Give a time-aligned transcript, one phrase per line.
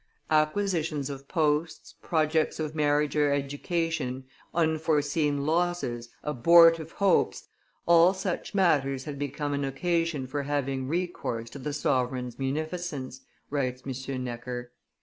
[0.31, 7.49] "Acquisitions of posts, projects of marriage or education, unforeseen losses, abortive hopes,
[7.85, 13.83] all such matters had become an occasion for having recourse to the sovereign's munificence," writes
[13.85, 14.23] M.
[14.23, 14.71] Necker.